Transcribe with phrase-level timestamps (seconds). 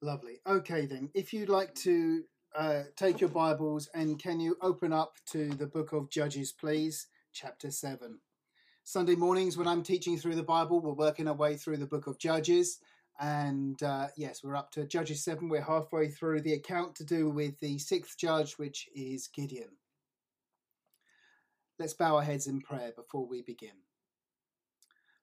[0.00, 0.38] Lovely.
[0.46, 2.22] Okay, then, if you'd like to
[2.56, 7.08] uh, take your Bibles and can you open up to the book of Judges, please,
[7.32, 8.20] chapter 7.
[8.84, 12.06] Sunday mornings, when I'm teaching through the Bible, we're working our way through the book
[12.06, 12.78] of Judges.
[13.18, 15.48] And uh, yes, we're up to Judges 7.
[15.48, 19.70] We're halfway through the account to do with the sixth judge, which is Gideon.
[21.80, 23.82] Let's bow our heads in prayer before we begin.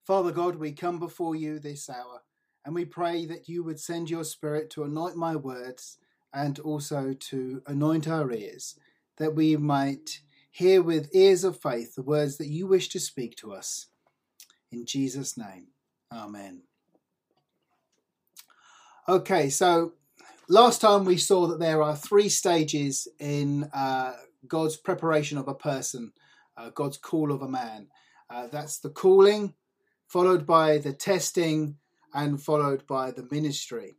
[0.06, 2.24] Father God, we come before you this hour
[2.66, 5.98] and we pray that you would send your Spirit to anoint my words
[6.34, 8.78] and also to anoint our ears,
[9.18, 10.20] that we might
[10.52, 13.88] hear with ears of faith the words that you wish to speak to us.
[14.72, 15.68] In Jesus' name,
[16.12, 16.62] Amen.
[19.08, 19.94] Okay, so
[20.48, 24.14] last time we saw that there are three stages in uh,
[24.48, 26.14] God's preparation of a person,
[26.58, 27.88] uh, God's call of a man.
[28.30, 29.54] Uh, that's the calling,
[30.08, 31.78] followed by the testing,
[32.16, 33.98] and followed by the ministry.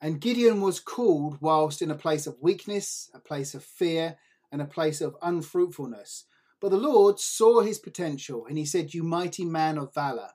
[0.00, 4.18] And Gideon was called whilst in a place of weakness, a place of fear,
[4.50, 6.24] and a place of unfruitfulness.
[6.60, 10.30] But the Lord saw his potential and he said, You mighty man of valor.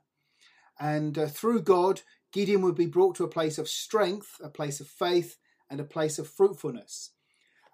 [0.80, 4.80] And uh, through God, Gideon would be brought to a place of strength, a place
[4.80, 5.38] of faith,
[5.70, 7.12] and a place of fruitfulness.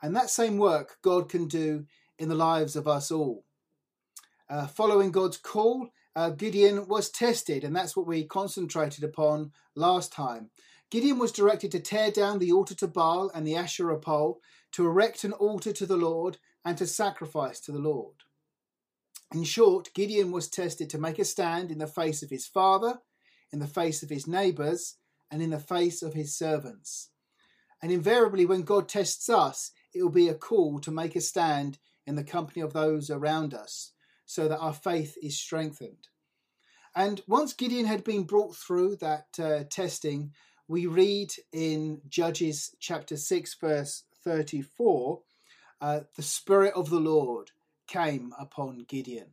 [0.02, 1.86] And that same work God can do
[2.18, 3.46] in the lives of us all.
[4.50, 10.12] Uh, following God's call, uh, Gideon was tested, and that's what we concentrated upon last
[10.12, 10.50] time.
[10.92, 14.40] Gideon was directed to tear down the altar to Baal and the Asherah pole,
[14.74, 18.16] to erect an altar to the Lord, and to sacrifice to the Lord.
[19.34, 23.00] In short, Gideon was tested to make a stand in the face of his father,
[23.52, 24.98] in the face of his neighbours,
[25.32, 27.10] and in the face of his servants.
[27.82, 31.80] And invariably, when God tests us, it will be a call to make a stand
[32.06, 33.94] in the company of those around us
[34.34, 36.08] so that our faith is strengthened.
[36.96, 40.32] And once Gideon had been brought through that uh, testing,
[40.68, 45.22] we read in Judges chapter 6, verse 34
[45.82, 47.52] uh, the Spirit of the Lord
[47.88, 49.32] came upon Gideon.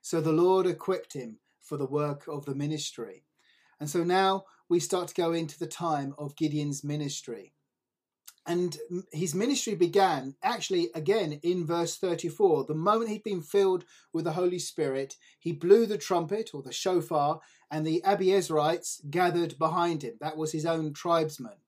[0.00, 3.24] So the Lord equipped him for the work of the ministry.
[3.80, 7.54] And so now we start to go into the time of Gideon's ministry.
[8.46, 8.78] And
[9.12, 12.64] his ministry began actually again in verse 34.
[12.64, 16.72] The moment he'd been filled with the Holy Spirit, he blew the trumpet or the
[16.72, 17.40] shofar,
[17.70, 20.14] and the Abiezrites gathered behind him.
[20.20, 21.58] That was his own tribesmen.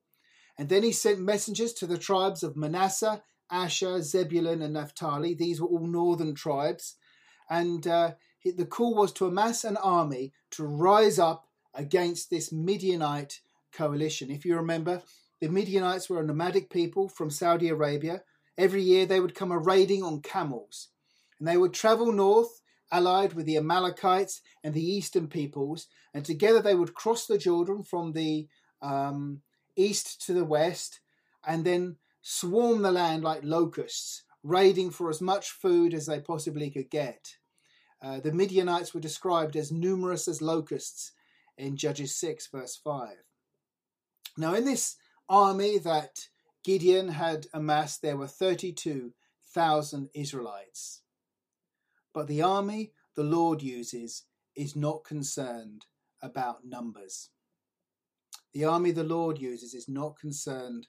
[0.58, 5.34] And then he sent messengers to the tribes of Manasseh, Asher, Zebulun, and Naphtali.
[5.34, 6.96] These were all northern tribes.
[7.48, 8.12] And uh,
[8.44, 13.40] the call was to amass an army to rise up against this Midianite
[13.72, 14.30] coalition.
[14.30, 15.02] If you remember,
[15.42, 18.22] the Midianites were a nomadic people from Saudi Arabia.
[18.56, 20.90] Every year they would come a raiding on camels,
[21.40, 26.62] and they would travel north, allied with the Amalekites and the eastern peoples, and together
[26.62, 28.46] they would cross the Jordan from the
[28.82, 29.42] um,
[29.74, 31.00] east to the west,
[31.44, 36.70] and then swarm the land like locusts, raiding for as much food as they possibly
[36.70, 37.34] could get.
[38.00, 41.10] Uh, the Midianites were described as numerous as locusts
[41.58, 43.16] in Judges 6, verse 5.
[44.36, 44.96] Now, in this
[45.28, 46.28] army that
[46.64, 51.02] Gideon had amassed, there were 32,000 Israelites.
[52.12, 54.24] But the army the Lord uses
[54.54, 55.86] is not concerned
[56.22, 57.30] about numbers.
[58.52, 60.86] The army the Lord uses is not concerned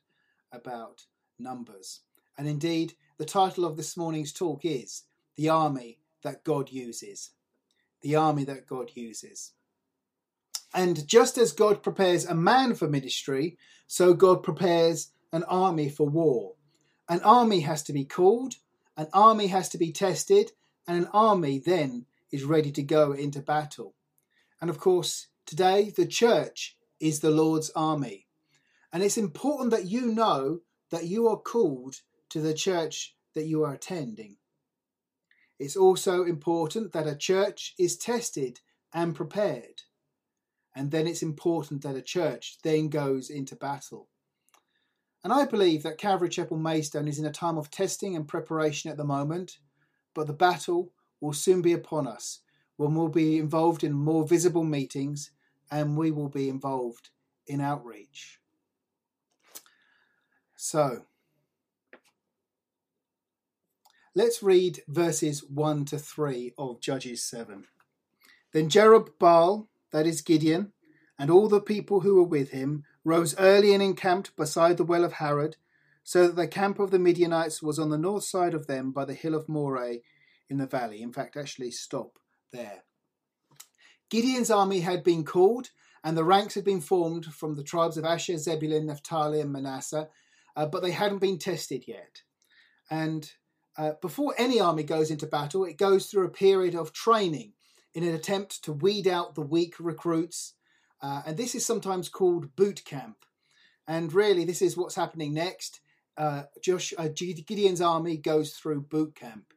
[0.52, 1.06] about
[1.40, 2.02] numbers.
[2.38, 5.04] And indeed, the title of this morning's talk is
[5.36, 7.32] The Army That God Uses.
[8.02, 9.54] The Army That God Uses.
[10.74, 13.58] And just as God prepares a man for ministry,
[13.88, 16.54] so God prepares an army for war.
[17.08, 18.56] An army has to be called,
[18.98, 20.52] an army has to be tested,
[20.88, 23.94] and an army then is ready to go into battle.
[24.60, 28.28] And of course, today the church is the Lord's army.
[28.92, 33.64] And it's important that you know that you are called to the church that you
[33.64, 34.38] are attending.
[35.60, 38.60] It's also important that a church is tested
[38.94, 39.82] and prepared
[40.76, 44.08] and then it's important that a church then goes into battle.
[45.24, 48.92] And I believe that Calvary Chapel Maidstone is in a time of testing and preparation
[48.92, 49.60] at the moment,
[50.14, 50.92] but the battle
[51.22, 52.40] will soon be upon us
[52.76, 55.32] when we'll be involved in more visible meetings
[55.72, 57.10] and we will be involved
[57.48, 58.40] in outreach.
[60.56, 61.06] So,
[64.16, 67.66] let's read verses 1 to 3 of Judges 7.
[68.52, 70.74] Then Jerubbaal that is Gideon,
[71.18, 75.06] and all the people who were with him, rose early and encamped beside the well
[75.06, 75.56] of Harod,
[76.04, 79.06] so that the camp of the Midianites was on the north side of them by
[79.06, 80.00] the hill of Moreh
[80.50, 81.02] in the valley.
[81.02, 82.20] In fact, actually, stop
[82.52, 82.84] there.
[84.10, 85.70] Gideon's army had been called,
[86.04, 90.10] and the ranks had been formed from the tribes of Asher, Zebulun, Naphtali, and Manasseh,
[90.56, 92.24] uh, but they hadn't been tested yet.
[92.90, 93.32] And
[93.78, 97.54] uh, before any army goes into battle, it goes through a period of training
[97.94, 100.54] in an attempt to weed out the weak recruits.
[101.02, 103.26] Uh, and this is sometimes called boot camp.
[103.88, 105.82] And really, this is what's happening next.
[106.18, 109.54] Uh, Josh, uh, Gideon's army goes through boot camp.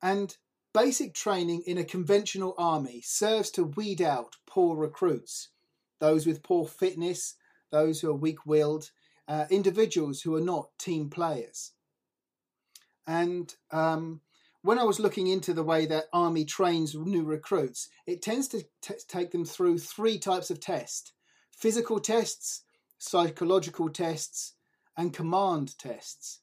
[0.00, 0.36] And
[0.72, 5.48] basic training in a conventional army serves to weed out poor recruits,
[5.98, 7.34] those with poor fitness,
[7.70, 8.90] those who are weak willed,
[9.28, 11.72] uh, individuals who are not team players.
[13.06, 14.20] And um,
[14.62, 18.62] when I was looking into the way that Army trains new recruits, it tends to
[18.80, 21.12] t- take them through three types of tests
[21.50, 22.62] physical tests,
[22.98, 24.54] psychological tests,
[24.96, 26.40] and command tests.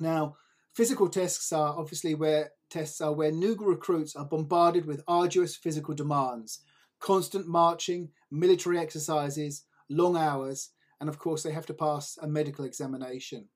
[0.00, 0.36] Now,
[0.74, 5.94] physical tests are obviously where tests are where new recruits are bombarded with arduous physical
[5.94, 6.60] demands,
[7.00, 10.70] constant marching, military exercises, long hours,
[11.00, 13.48] and of course they have to pass a medical examination.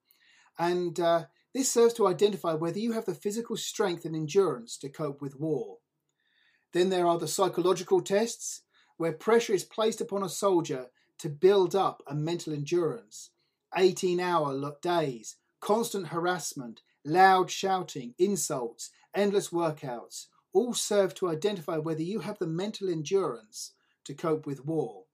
[0.58, 1.24] And uh,
[1.54, 5.38] this serves to identify whether you have the physical strength and endurance to cope with
[5.38, 5.78] war.
[6.72, 8.62] Then there are the psychological tests,
[8.96, 10.86] where pressure is placed upon a soldier
[11.18, 13.30] to build up a mental endurance.
[13.76, 22.02] 18 hour days, constant harassment, loud shouting, insults, endless workouts all serve to identify whether
[22.02, 23.72] you have the mental endurance
[24.04, 25.04] to cope with war.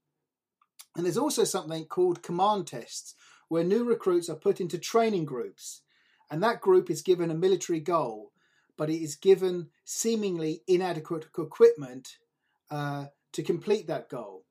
[0.96, 3.14] And there's also something called command tests,
[3.48, 5.82] where new recruits are put into training groups
[6.30, 8.32] and that group is given a military goal,
[8.76, 12.18] but it is given seemingly inadequate equipment
[12.70, 14.44] uh, to complete that goal.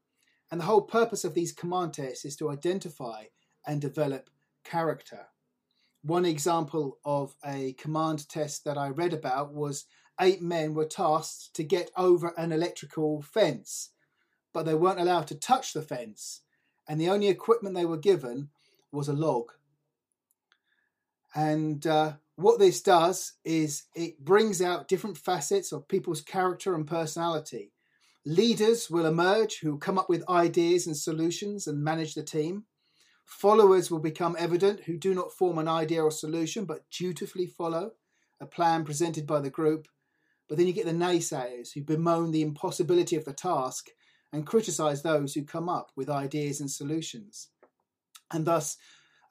[0.52, 3.26] And the whole purpose of these command tests is to identify
[3.66, 4.30] and develop
[4.64, 5.28] character.
[6.04, 9.86] One example of a command test that I read about was
[10.22, 13.90] eight men were tasked to get over an electrical fence,
[14.54, 16.42] but they weren't allowed to touch the fence,
[16.88, 18.50] and the only equipment they were given
[18.92, 19.54] was a log.
[21.36, 26.88] And uh, what this does is it brings out different facets of people's character and
[26.88, 27.72] personality.
[28.26, 32.66] Leaders will emerge who come up with ideas and solutions and manage the team.
[33.26, 37.92] Followers will become evident who do not form an idea or solution but dutifully follow
[38.40, 39.88] a plan presented by the group.
[40.48, 43.90] But then you get the naysayers who bemoan the impossibility of the task
[44.32, 47.50] and criticize those who come up with ideas and solutions.
[48.32, 48.78] And thus,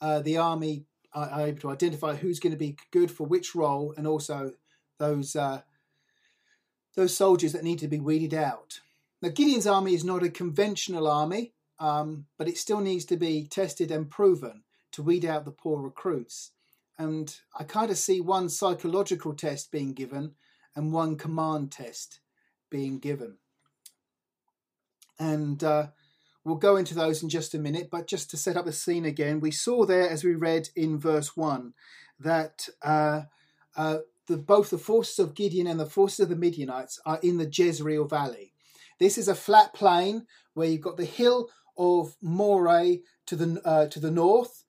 [0.01, 3.95] uh, the army are able to identify who's going to be good for which role,
[3.97, 4.53] and also
[4.99, 5.63] those uh,
[6.95, 8.81] those soldiers that need to be weeded out.
[9.21, 13.47] Now, Gideon's army is not a conventional army, um, but it still needs to be
[13.47, 16.51] tested and proven to weed out the poor recruits.
[16.99, 20.33] And I kind of see one psychological test being given
[20.77, 22.21] and one command test
[22.71, 23.39] being given.
[25.19, 25.89] And uh,
[26.45, 29.05] We'll go into those in just a minute, but just to set up the scene
[29.05, 31.73] again, we saw there, as we read in verse 1,
[32.19, 33.23] that uh,
[33.77, 37.39] uh, the, both the forces of Gideon and the forces of the Midianites are in
[37.39, 38.55] the Jezreel Valley.
[38.99, 41.49] This is a flat plain where you've got the hill
[41.79, 44.65] of Moreh to the, uh, to the north,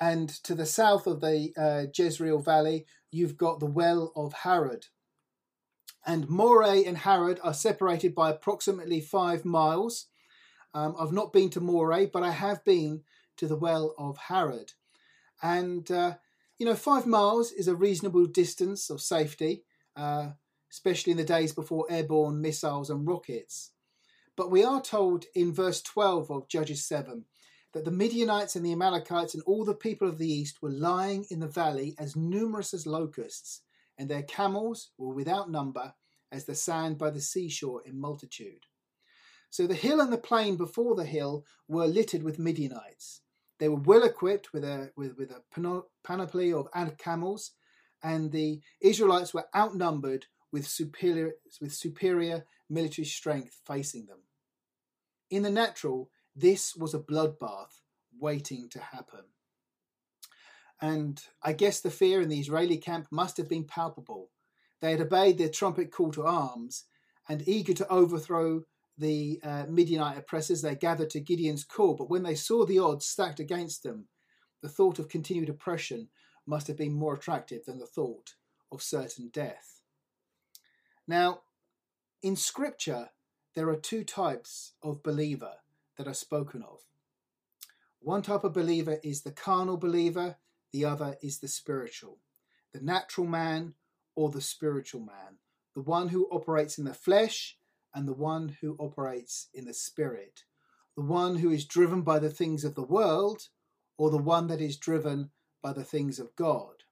[0.00, 4.86] and to the south of the uh, Jezreel Valley, you've got the well of Harod.
[6.06, 10.06] And Moreh and Harod are separated by approximately five miles.
[10.74, 13.02] Um, I've not been to Moreh, but I have been
[13.38, 14.72] to the well of Harod.
[15.42, 16.16] And, uh,
[16.58, 19.64] you know, five miles is a reasonable distance of safety,
[19.96, 20.30] uh,
[20.70, 23.70] especially in the days before airborne missiles and rockets.
[24.36, 27.24] But we are told in verse 12 of Judges 7
[27.72, 31.26] that the Midianites and the Amalekites and all the people of the east were lying
[31.30, 33.62] in the valley as numerous as locusts,
[33.98, 35.94] and their camels were without number
[36.30, 38.66] as the sand by the seashore in multitude.
[39.50, 43.22] So the hill and the plain before the hill were littered with Midianites.
[43.58, 45.42] They were well equipped with a, with, with a
[46.04, 47.52] panoply of camels,
[48.02, 54.20] and the Israelites were outnumbered with superior, with superior military strength facing them.
[55.30, 57.80] In the natural, this was a bloodbath
[58.18, 59.24] waiting to happen.
[60.80, 64.30] And I guess the fear in the Israeli camp must have been palpable.
[64.80, 66.84] They had obeyed their trumpet call to arms
[67.28, 68.62] and eager to overthrow
[68.98, 73.06] the uh, Midianite oppressors, they gathered to Gideon's call, but when they saw the odds
[73.06, 74.06] stacked against them,
[74.60, 76.08] the thought of continued oppression
[76.46, 78.34] must have been more attractive than the thought
[78.72, 79.82] of certain death.
[81.06, 81.42] Now,
[82.22, 83.10] in Scripture,
[83.54, 85.54] there are two types of believer
[85.96, 86.80] that are spoken of.
[88.00, 90.36] One type of believer is the carnal believer,
[90.72, 92.18] the other is the spiritual,
[92.72, 93.74] the natural man
[94.14, 95.38] or the spiritual man,
[95.74, 97.56] the one who operates in the flesh
[97.94, 100.44] and the one who operates in the Spirit,
[100.96, 103.48] the one who is driven by the things of the world
[103.96, 105.30] or the one that is driven
[105.62, 106.84] by the things of God,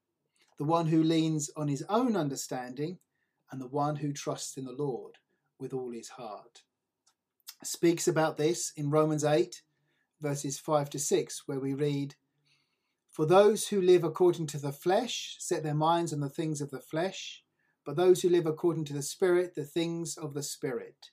[0.59, 2.99] the one who leans on his own understanding
[3.51, 5.19] and the one who trusts in the Lord
[5.59, 6.63] with all his heart.
[7.63, 9.63] Speaks about this in Romans 8,
[10.21, 12.17] verses 5 to 6, where we read,
[13.11, 16.71] For those who live according to the flesh set their minds on the things of
[16.71, 17.43] the flesh,
[17.87, 21.11] but those who live according to the Spirit, the things of the Spirit.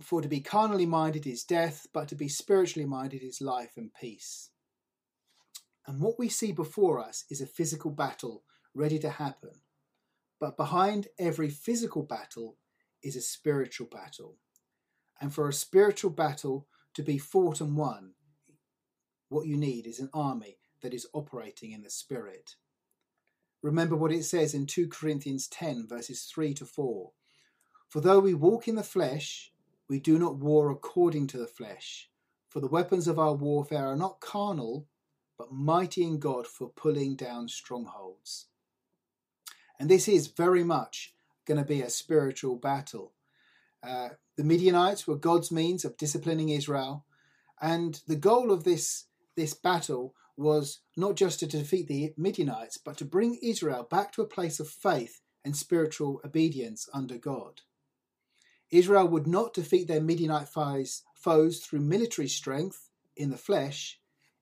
[0.00, 3.90] For to be carnally minded is death, but to be spiritually minded is life and
[3.92, 4.48] peace.
[5.86, 8.44] And what we see before us is a physical battle
[8.74, 9.60] ready to happen.
[10.40, 12.56] But behind every physical battle
[13.02, 14.38] is a spiritual battle.
[15.20, 18.14] And for a spiritual battle to be fought and won,
[19.28, 22.56] what you need is an army that is operating in the Spirit.
[23.62, 27.12] Remember what it says in 2 Corinthians 10, verses 3 to 4.
[27.88, 29.52] For though we walk in the flesh,
[29.88, 32.10] we do not war according to the flesh.
[32.48, 34.86] For the weapons of our warfare are not carnal,
[35.38, 38.46] but mighty in God for pulling down strongholds.
[39.78, 41.14] And this is very much
[41.46, 43.12] going to be a spiritual battle.
[43.82, 47.04] Uh, the Midianites were God's means of disciplining Israel,
[47.60, 49.04] and the goal of this
[49.34, 54.22] this battle was not just to defeat the Midianites, but to bring Israel back to
[54.22, 57.62] a place of faith and spiritual obedience under God.
[58.70, 61.02] Israel would not defeat their Midianite foes,
[61.60, 64.00] through military strength in the flesh.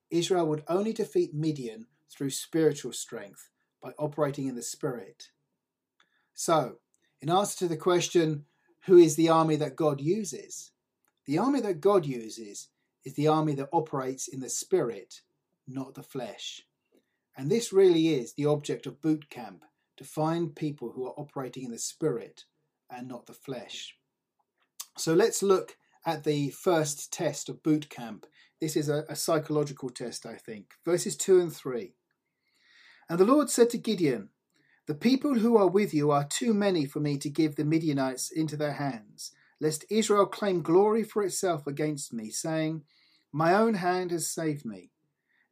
[0.09, 3.49] Israel would only defeat Midian through spiritual strength
[3.83, 5.29] by operating in the Spirit.
[6.33, 6.77] So,
[7.21, 8.45] in answer to the question,
[8.85, 10.71] who is the army that God uses?
[11.25, 12.69] The army that God uses
[13.03, 15.21] is the army that operates in the Spirit,
[15.67, 16.61] not the flesh.
[17.37, 19.63] And this really is the object of boot camp
[19.97, 22.45] to find people who are operating in the Spirit
[22.89, 23.95] and not the flesh.
[24.97, 28.25] So let's look at the first test of boot camp.
[28.59, 30.73] This is a, a, psychological test, I think.
[30.85, 31.93] Verses 2 and 3.
[33.09, 34.29] And the Lord said to Gideon,
[34.87, 38.31] The people who are with you are too many for me to give the Midianites
[38.31, 42.83] into their hands, lest Israel claim glory for itself against me, saying,
[43.31, 44.90] My own hand has saved me.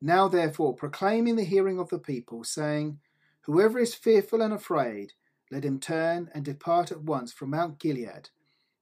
[0.01, 3.00] Now therefore proclaim in the hearing of the people, saying,
[3.41, 5.13] Whoever is fearful and afraid,
[5.51, 8.29] let him turn and depart at once from Mount Gilead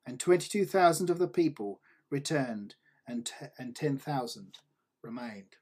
[0.07, 4.57] and 22,000 of the people returned, and, t- and 10,000
[5.03, 5.57] remained.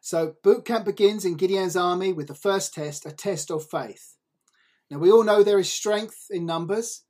[0.00, 4.16] So, boot camp begins in Gideon's army with the first test, a test of faith.
[4.90, 7.02] Now, we all know there is strength in numbers,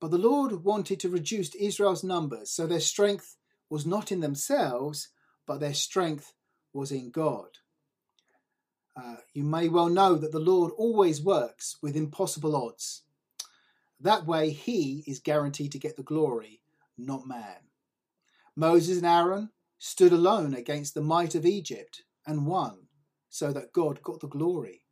[0.00, 3.36] but the Lord wanted to reduce Israel's numbers, so their strength
[3.68, 5.08] was not in themselves,
[5.50, 6.32] but their strength
[6.72, 7.58] was in God.
[8.96, 13.02] Uh, you may well know that the Lord always works with impossible odds.
[13.98, 16.62] That way, he is guaranteed to get the glory,
[16.96, 17.66] not man.
[18.54, 22.86] Moses and Aaron stood alone against the might of Egypt and won,
[23.28, 24.84] so that God got the glory.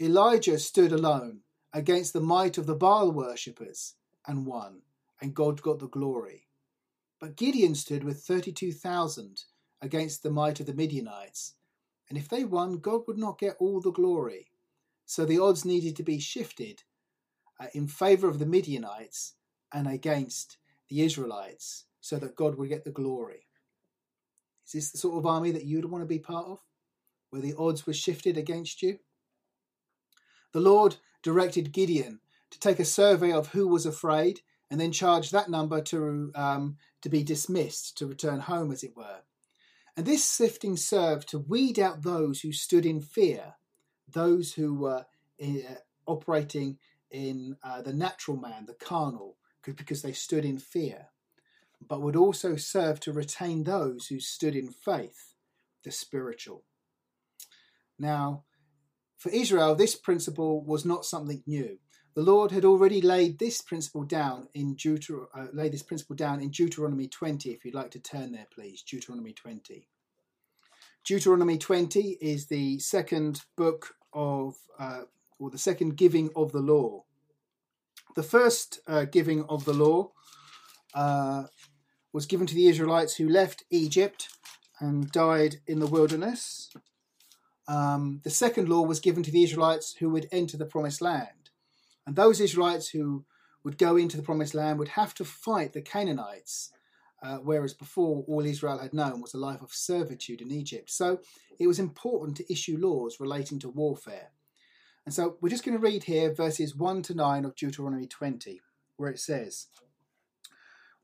[0.00, 1.40] Elijah stood alone
[1.72, 4.82] against the might of the Baal worshippers and won,
[5.20, 6.46] and God got the glory.
[7.18, 9.46] But Gideon stood with 32,000
[9.82, 11.54] against the might of the Midianites,
[12.08, 14.50] and if they won, God would not get all the glory.
[15.06, 16.82] So the odds needed to be shifted
[17.60, 19.34] uh, in favor of the Midianites
[19.72, 20.58] and against
[20.88, 23.46] the Israelites so that God would get the glory.
[24.66, 26.60] Is this the sort of army that you'd want to be part of,
[27.30, 28.98] where the odds were shifted against you?
[30.52, 32.20] The Lord directed Gideon
[32.50, 36.76] to take a survey of who was afraid and then charge that number to, um,
[37.02, 39.22] to be dismissed, to return home, as it were.
[39.96, 43.54] And this sifting served to weed out those who stood in fear,
[44.08, 45.06] those who were
[45.42, 45.74] uh,
[46.06, 46.78] operating
[47.10, 51.08] in uh, the natural man, the carnal, because they stood in fear,
[51.86, 55.34] but would also serve to retain those who stood in faith,
[55.84, 56.64] the spiritual.
[57.98, 58.44] Now,
[59.16, 61.78] for Israel, this principle was not something new.
[62.14, 66.40] The Lord had already laid this principle down in Deuter- uh, laid this principle down
[66.40, 67.52] in Deuteronomy 20.
[67.52, 69.88] If you'd like to turn there, please, Deuteronomy 20.
[71.04, 75.02] Deuteronomy 20 is the second book of uh,
[75.38, 77.04] or the second giving of the law.
[78.16, 80.10] The first uh, giving of the law
[80.94, 81.44] uh,
[82.12, 84.28] was given to the Israelites who left Egypt
[84.80, 86.70] and died in the wilderness.
[87.68, 91.39] Um, the second law was given to the Israelites who would enter the promised land.
[92.10, 93.24] And those Israelites who
[93.62, 96.72] would go into the promised land would have to fight the Canaanites,
[97.22, 100.90] uh, whereas before all Israel had known was a life of servitude in Egypt.
[100.90, 101.20] So
[101.60, 104.32] it was important to issue laws relating to warfare.
[105.06, 108.60] And so we're just going to read here verses 1 to 9 of Deuteronomy 20,
[108.96, 109.68] where it says,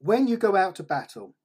[0.00, 1.36] When you go out to battle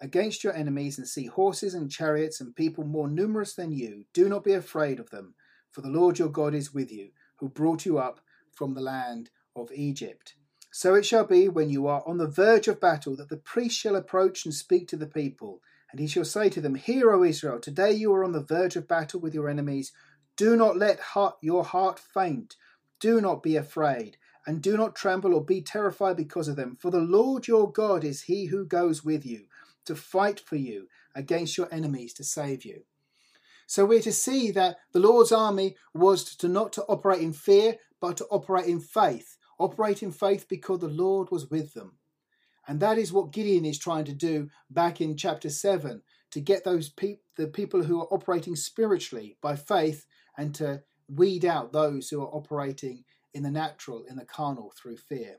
[0.00, 4.28] against your enemies and see horses and chariots and people more numerous than you, do
[4.28, 5.34] not be afraid of them,
[5.72, 7.08] for the Lord your God is with you,
[7.38, 8.20] who brought you up
[8.58, 10.34] from the land of Egypt.
[10.72, 13.78] So it shall be when you are on the verge of battle that the priest
[13.78, 17.22] shall approach and speak to the people, and he shall say to them, Hear, O
[17.22, 19.92] Israel, today you are on the verge of battle with your enemies.
[20.36, 22.56] Do not let heart, your heart faint.
[22.98, 26.76] Do not be afraid, and do not tremble or be terrified because of them.
[26.80, 29.44] For the Lord your God is he who goes with you
[29.84, 32.82] to fight for you against your enemies to save you.
[33.68, 37.76] So we're to see that the Lord's army was to not to operate in fear,
[38.00, 39.36] but to operate in faith.
[39.58, 41.98] Operate in faith because the Lord was with them.
[42.66, 46.64] And that is what Gideon is trying to do back in chapter 7 to get
[46.64, 52.10] those pe- the people who are operating spiritually by faith and to weed out those
[52.10, 55.36] who are operating in the natural, in the carnal, through fear.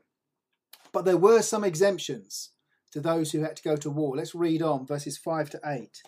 [0.92, 2.50] But there were some exemptions
[2.92, 4.16] to those who had to go to war.
[4.16, 6.02] Let's read on verses 5 to 8.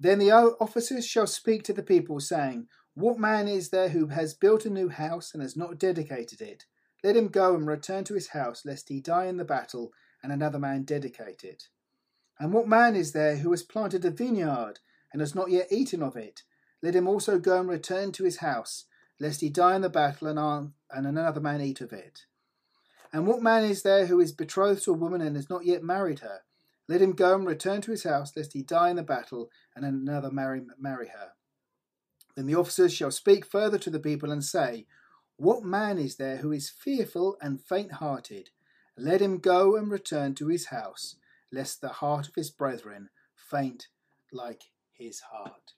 [0.00, 2.66] Then the officers shall speak to the people, saying,
[2.98, 6.64] What man is there who has built a new house and has not dedicated it?
[7.04, 10.32] Let him go and return to his house, lest he die in the battle and
[10.32, 11.68] another man dedicate it.
[12.40, 14.80] And what man is there who has planted a vineyard
[15.12, 16.42] and has not yet eaten of it?
[16.82, 18.86] Let him also go and return to his house,
[19.20, 22.24] lest he die in the battle and, another man eat of it.
[23.12, 25.84] And what man is there who is betrothed to a woman and has not yet
[25.84, 26.40] married her?
[26.88, 29.84] Let him go and return to his house, lest he die in the battle and
[29.84, 31.34] another marry, marry her.
[32.38, 34.86] Then the officers shall speak further to the people and say,
[35.38, 38.50] What man is there who is fearful and faint hearted?
[38.96, 41.16] Let him go and return to his house,
[41.50, 43.88] lest the heart of his brethren faint
[44.30, 45.72] like his heart.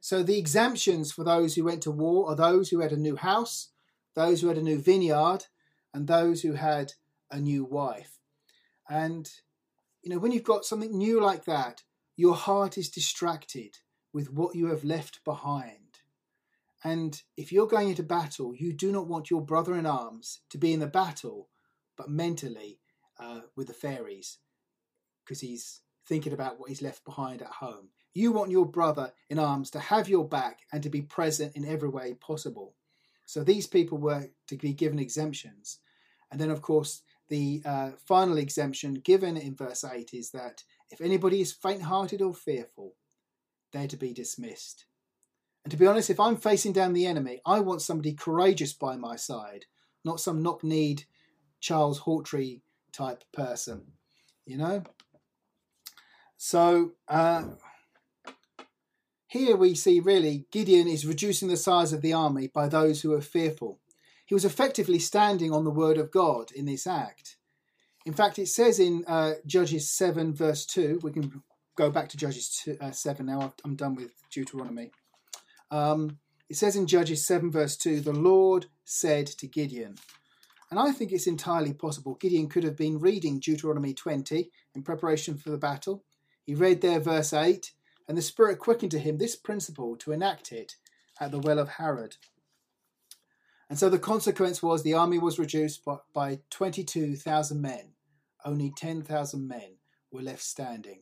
[0.00, 3.16] So the exemptions for those who went to war are those who had a new
[3.16, 3.68] house,
[4.14, 5.44] those who had a new vineyard,
[5.92, 6.94] and those who had
[7.30, 8.20] a new wife.
[8.88, 9.30] And,
[10.02, 11.82] you know, when you've got something new like that,
[12.16, 13.80] your heart is distracted
[14.14, 15.85] with what you have left behind.
[16.86, 20.56] And if you're going into battle, you do not want your brother in arms to
[20.56, 21.48] be in the battle,
[21.96, 22.78] but mentally
[23.18, 24.38] uh, with the fairies,
[25.24, 27.88] because he's thinking about what he's left behind at home.
[28.14, 31.64] You want your brother in arms to have your back and to be present in
[31.64, 32.76] every way possible.
[33.24, 35.80] So these people were to be given exemptions.
[36.30, 41.00] And then, of course, the uh, final exemption given in verse 8 is that if
[41.00, 42.94] anybody is faint hearted or fearful,
[43.72, 44.86] they're to be dismissed.
[45.66, 48.94] And to be honest, if I'm facing down the enemy, I want somebody courageous by
[48.94, 49.64] my side,
[50.04, 51.06] not some knock kneed
[51.58, 52.60] Charles Hawtrey
[52.92, 53.82] type person,
[54.44, 54.84] you know?
[56.36, 57.46] So, uh,
[59.26, 63.12] here we see really Gideon is reducing the size of the army by those who
[63.12, 63.80] are fearful.
[64.24, 67.38] He was effectively standing on the word of God in this act.
[68.04, 71.42] In fact, it says in uh, Judges 7, verse 2, we can
[71.74, 74.92] go back to Judges two, uh, 7 now, I'm done with Deuteronomy.
[75.70, 79.96] Um, it says in Judges 7, verse 2, the Lord said to Gideon,
[80.70, 85.36] and I think it's entirely possible Gideon could have been reading Deuteronomy 20 in preparation
[85.36, 86.04] for the battle.
[86.44, 87.72] He read there verse 8
[88.08, 90.76] and the Spirit quickened to him this principle to enact it
[91.20, 92.16] at the well of Harod.
[93.68, 97.94] And so the consequence was the army was reduced by, by 22,000 men.
[98.44, 99.78] Only 10,000 men
[100.12, 101.00] were left standing.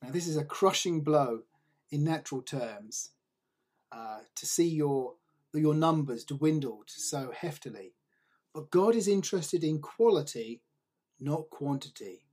[0.00, 1.42] Now, this is a crushing blow
[1.90, 3.10] in natural terms
[3.94, 5.14] uh, to see your,
[5.52, 7.92] your numbers dwindled so heftily.
[8.52, 10.62] But God is interested in quality,
[11.20, 12.26] not quantity.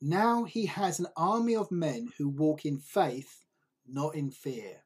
[0.00, 3.44] Now he has an army of men who walk in faith,
[3.88, 4.82] not in fear.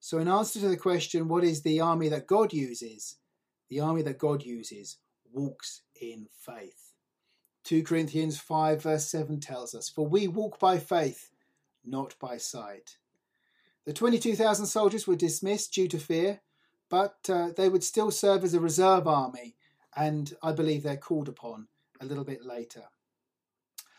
[0.00, 3.16] So, in answer to the question, what is the army that God uses?
[3.68, 4.98] The army that God uses
[5.32, 6.92] walks in faith.
[7.64, 11.30] 2 Corinthians 5, verse 7 tells us, For we walk by faith,
[11.84, 12.98] not by sight.
[13.86, 16.40] The 22,000 soldiers were dismissed due to fear,
[16.90, 19.54] but uh, they would still serve as a reserve army,
[19.96, 21.68] and I believe they're called upon
[22.00, 22.82] a little bit later.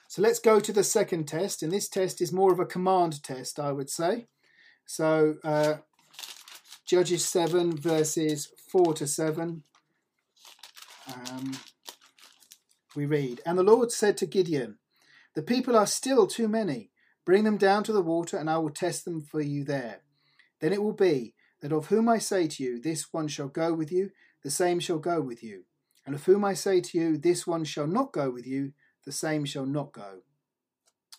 [0.09, 3.23] So let's go to the second test, and this test is more of a command
[3.23, 4.27] test, I would say.
[4.85, 5.75] So uh,
[6.85, 9.63] Judges 7, verses 4 to 7.
[11.13, 11.51] Um,
[12.95, 14.79] we read, And the Lord said to Gideon,
[15.33, 16.91] The people are still too many.
[17.27, 19.99] Bring them down to the water, and I will test them for you there.
[20.61, 23.73] Then it will be that of whom I say to you, This one shall go
[23.73, 24.11] with you,
[24.45, 25.65] the same shall go with you.
[26.05, 28.71] And of whom I say to you, This one shall not go with you,
[29.03, 30.21] the same shall not go.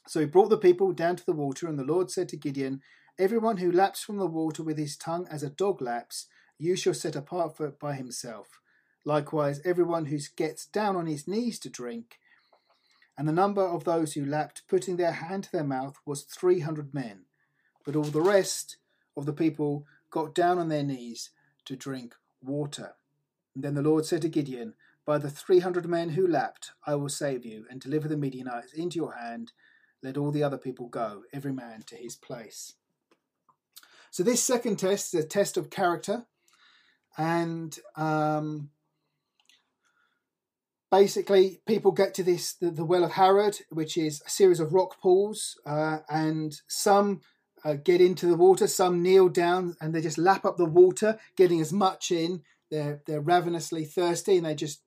[0.06, 2.80] So he brought the people down to the water, and the Lord said to Gideon,
[3.18, 6.24] Everyone who laps from the water with his tongue as a dog laps,
[6.56, 8.60] you shall set apart for it by himself.
[9.04, 12.18] Likewise, everyone who gets down on his knees to drink,
[13.18, 16.94] And the number of those who lapped, putting their hand to their mouth, was 300
[16.94, 17.24] men.
[17.85, 18.76] But all the rest
[19.16, 21.31] of the people got down on their knees
[21.64, 22.92] to drink water.
[23.57, 27.09] And then the Lord said to Gideon, By the 300 men who lapped, I will
[27.09, 29.50] save you and deliver the Midianites into your hand.
[30.00, 32.74] Let all the other people go, every man to his place.
[34.12, 36.26] So, this second test is a test of character.
[37.16, 38.70] And um,
[40.90, 44.72] basically people get to this the, the, well of harod which is a series of
[44.72, 47.20] rock pools uh, and some
[47.64, 51.18] uh, get into the water some kneel down and they just lap up the water
[51.37, 52.42] getting as much in.
[52.70, 54.83] They're they're ravenously thirsty and they just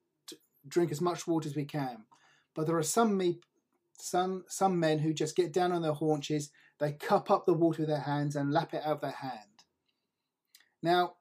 [0.67, 2.05] drink as much water as we can.
[2.55, 3.39] But there are some me
[3.99, 7.83] some some men who just get down on their haunches they cup up the water
[7.83, 9.65] with their hands and lap it out of their hand.
[10.81, 11.15] Now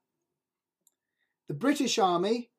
[1.49, 2.51] the british army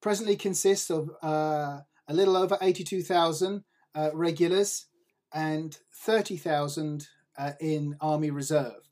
[0.00, 4.86] presently consists of uh, a little over 82,000 uh, regulars
[5.32, 7.06] and 30,000
[7.36, 8.88] uh, in Army Reserve.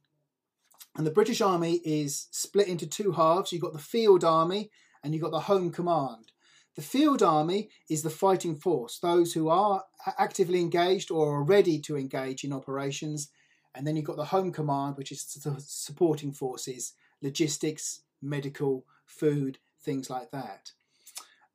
[0.97, 3.53] And the British Army is split into two halves.
[3.53, 4.71] You've got the Field Army
[5.03, 6.33] and you've got the Home Command.
[6.75, 9.85] The Field Army is the fighting force, those who are
[10.19, 13.31] actively engaged or are ready to engage in operations.
[13.75, 15.25] And then you've got the Home Command, which is
[15.59, 16.93] supporting forces,
[17.23, 20.73] logistics, medical, food, things like that.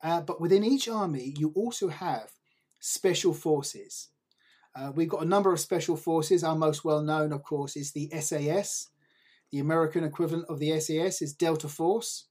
[0.04, 2.32] Uh, but within each army, you also have
[2.80, 4.10] special forces.
[4.76, 6.44] Uh, we've got a number of special forces.
[6.44, 8.90] Our most well known, of course, is the SAS.
[9.52, 12.26] The American equivalent of the SAS is Delta Force.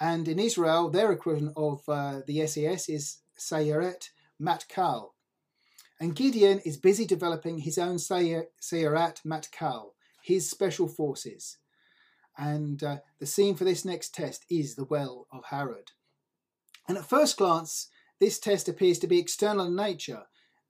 [0.00, 5.10] And in Israel, their equivalent of uh, the SAS is Sayeret Matkal.
[5.98, 11.56] And Gideon is busy developing his own Sayeret Matkal, his special forces.
[12.36, 15.92] And uh, the scene for this next test is the Well of Harod.
[16.88, 17.88] And at first glance,
[18.20, 20.22] this test appears to be external in nature,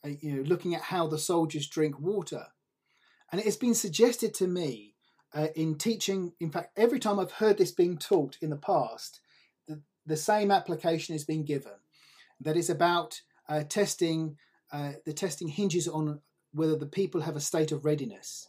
[0.04, 2.46] uh, you know, looking at how the soldiers drink water.
[3.30, 4.94] And it has been suggested to me
[5.34, 9.20] uh, in teaching, in fact, every time I've heard this being taught in the past,
[9.68, 11.72] the, the same application has been given.
[12.40, 14.36] That is about uh, testing,
[14.72, 16.20] uh, the testing hinges on
[16.52, 18.48] whether the people have a state of readiness.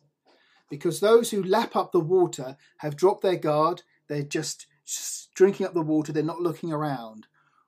[0.70, 4.68] Because those who lap up the water have dropped their guard, they're just
[5.36, 7.28] drinking up the water, they're not looking around.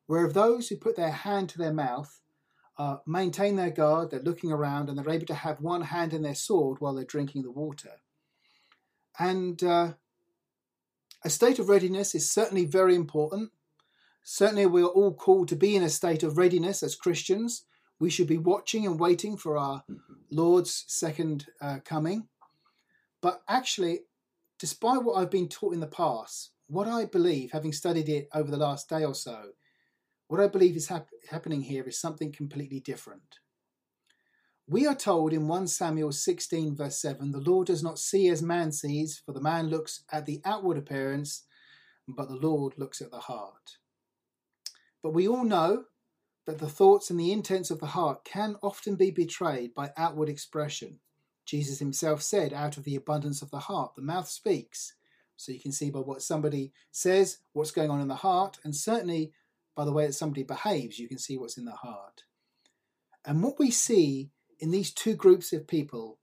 [0.10, 2.20] Whereas those who put their hand to their mouth
[2.80, 6.24] uh, maintain their guard, they're looking around, and they're able to have one hand in
[6.24, 7.92] their sword while they're drinking the water.
[9.20, 9.94] And uh,
[11.24, 13.52] a state of readiness is certainly very important.
[14.24, 17.66] Certainly, we are all called to be in a state of readiness as Christians.
[18.00, 19.84] We should be watching and waiting for our
[20.32, 22.30] Lord's second uh, coming.
[23.22, 24.06] But actually,
[24.58, 28.50] despite what I've been taught in the past, what I believe, having studied it over
[28.50, 29.52] the last day or so,
[30.30, 33.40] what I believe is hap- happening here is something completely different.
[34.68, 38.44] We are told in 1 Samuel 16, verse 7, the Lord does not see as
[38.44, 41.46] man sees, for the man looks at the outward appearance,
[42.08, 43.78] but the Lord looks at the heart.
[45.02, 45.86] But we all know
[46.46, 50.30] that the thoughts and the intents of the heart can often be betrayed by outward
[50.30, 51.00] expression.
[51.44, 54.94] Jesus himself said, Out of the abundance of the heart, the mouth speaks.
[55.38, 58.76] So you can see by what somebody says, what's going on in the heart, and
[58.76, 59.32] certainly
[59.76, 62.24] by the way that somebody behaves, you can see what's in their heart.
[63.26, 66.20] And what we see in these two groups of people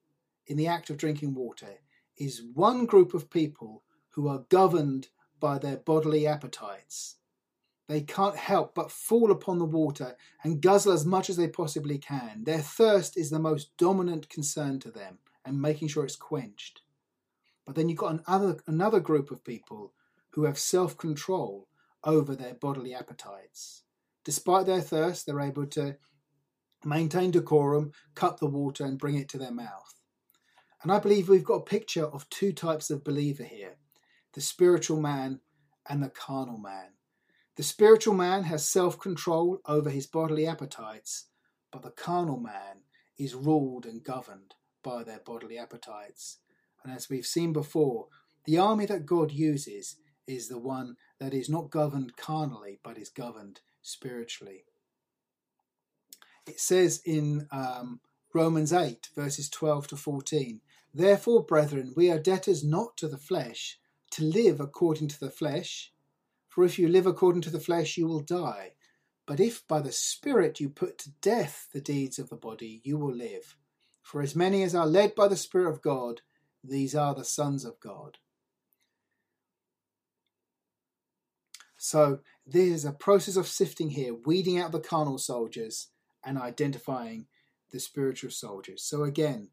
[0.47, 1.81] in the act of drinking water
[2.19, 7.17] is one group of people who are governed by their bodily appetites.
[7.89, 11.99] They can't help but fall upon the water and guzzle as much as they possibly
[11.99, 12.45] can.
[12.45, 16.81] Their thirst is the most dominant concern to them and making sure it's quenched.
[17.65, 19.93] But then you've got another, another group of people
[20.31, 21.69] who have self control
[22.07, 23.83] over their bodily appetites.
[24.25, 25.97] Despite their thirst, they're able to
[26.85, 29.95] maintain decorum, cup the water, and bring it to their mouth.
[30.83, 33.77] And I believe we've got a picture of two types of believer here
[34.33, 35.41] the spiritual man
[35.89, 36.91] and the carnal man.
[37.57, 41.27] The spiritual man has self control over his bodily appetites,
[41.73, 42.83] but the carnal man
[43.19, 46.39] is ruled and governed by their bodily appetites.
[46.85, 48.09] And as we've seen before,
[48.45, 53.09] the army that God uses is the one that is not governed carnally, but is
[53.09, 54.65] governed spiritually.
[56.47, 58.01] It says in um,
[58.33, 60.61] Romans 8, verses 12 to 14
[60.95, 63.79] Therefore, brethren, we are debtors not to the flesh,
[64.13, 65.93] to live according to the flesh.
[66.49, 68.73] For if you live according to the flesh, you will die.
[69.27, 72.97] But if by the Spirit you put to death the deeds of the body, you
[72.97, 73.57] will live.
[74.03, 76.23] For as many as are led by the Spirit of God,
[76.63, 78.19] these are the sons of God.
[81.87, 85.87] So there's a process of sifting here, weeding out the carnal soldiers
[86.25, 87.27] and identifying
[87.71, 88.83] the spiritual soldiers.
[88.83, 89.51] So, again,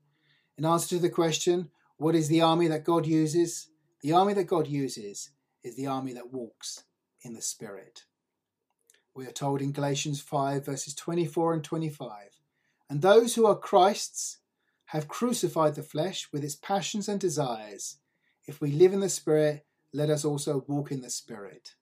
[0.57, 3.69] in answer to the question, what is the army that God uses?
[4.01, 5.29] The army that God uses
[5.63, 6.85] is the army that walks
[7.21, 8.05] in the Spirit.
[9.13, 12.09] We are told in Galatians 5, verses 24 and 25
[12.89, 14.39] And those who are Christ's
[14.85, 17.97] have crucified the flesh with its passions and desires.
[18.47, 21.75] If we live in the Spirit, let us also walk in the Spirit.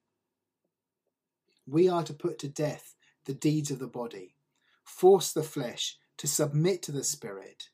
[1.66, 2.96] We are to put to death
[3.26, 4.36] the deeds of the body,
[4.84, 7.70] force the flesh to submit to the Spirit,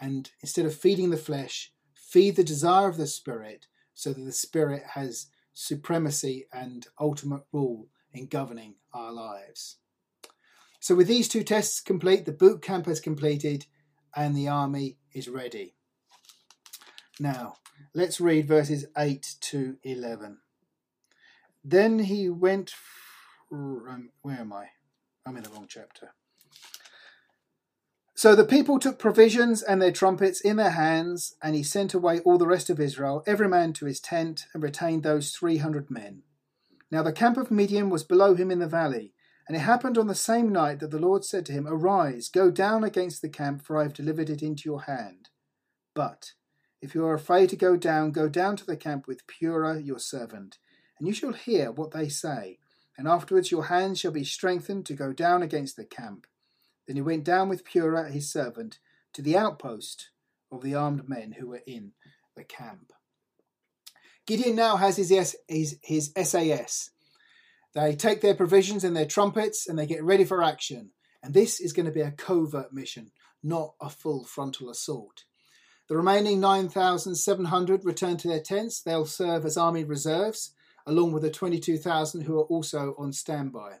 [0.00, 4.32] and instead of feeding the flesh, feed the desire of the Spirit so that the
[4.32, 9.76] Spirit has supremacy and ultimate rule in governing our lives.
[10.80, 13.66] So, with these two tests complete, the boot camp has completed
[14.14, 15.74] and the army is ready.
[17.18, 17.56] Now,
[17.92, 20.38] let's read verses 8 to 11.
[21.64, 22.72] Then he went.
[23.52, 24.66] Um, where am I?
[25.26, 26.14] I'm in the wrong chapter.
[28.14, 32.20] So the people took provisions and their trumpets in their hands, and he sent away
[32.20, 35.90] all the rest of Israel, every man to his tent, and retained those three hundred
[35.90, 36.22] men.
[36.90, 39.12] Now the camp of Midian was below him in the valley.
[39.48, 42.50] And it happened on the same night that the Lord said to him, Arise, go
[42.50, 45.30] down against the camp, for I have delivered it into your hand.
[45.94, 46.32] But
[46.82, 49.98] if you are afraid to go down, go down to the camp with Purah your
[49.98, 50.58] servant,
[50.98, 52.58] and you shall hear what they say.
[52.98, 56.26] And afterwards your hands shall be strengthened to go down against the camp.
[56.86, 58.78] Then he went down with Purah his servant
[59.14, 60.10] to the outpost
[60.52, 61.92] of the armed men who were in
[62.36, 62.92] the camp.
[64.26, 66.90] Gideon now has his, his, his SAS,
[67.74, 70.90] they take their provisions and their trumpets and they get ready for action.
[71.22, 73.10] And this is going to be a covert mission,
[73.42, 75.24] not a full frontal assault.
[75.88, 78.82] The remaining 9,700 return to their tents.
[78.82, 80.54] They'll serve as army reserves,
[80.88, 83.74] along with the 22,000 who are also on standby.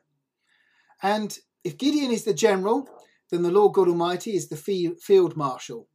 [1.02, 2.88] And if Gideon is the general,
[3.30, 5.88] then the Lord God Almighty is the field marshal.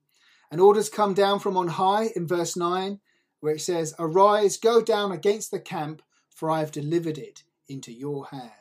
[0.52, 3.00] And orders come down from on high in verse 9,
[3.40, 7.92] where it says, Arise, go down against the camp, for I have delivered it into
[7.92, 8.52] your hand.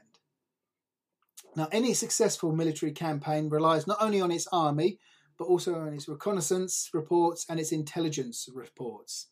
[1.57, 4.99] Now, any successful military campaign relies not only on its army,
[5.39, 9.29] but also on its reconnaissance reports and its intelligence reports.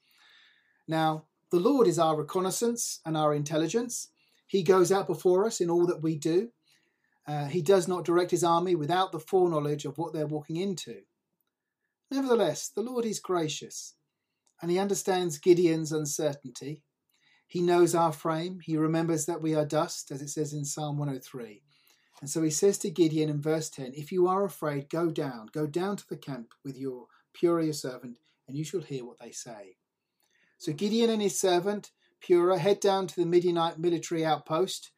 [0.87, 4.09] Now, the Lord is our reconnaissance and our intelligence.
[4.47, 6.51] He goes out before us in all that we do.
[7.27, 11.03] Uh, he does not direct his army without the foreknowledge of what they're walking into.
[12.11, 13.95] Nevertheless, the Lord is gracious,
[14.61, 16.83] and he understands Gideon's uncertainty
[17.51, 18.61] he knows our frame.
[18.63, 21.65] He remembers that we are dust, as it says in Psalm 103.
[22.21, 25.49] And so he says to Gideon in verse 10 If you are afraid, go down,
[25.53, 29.33] go down to the camp with your Purah servant, and you shall hear what they
[29.33, 29.79] say.
[30.61, 31.91] So Gideon and his servant
[32.23, 34.91] Purah head down to the Midianite military outpost